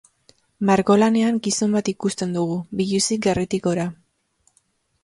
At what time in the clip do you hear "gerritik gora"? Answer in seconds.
3.29-3.87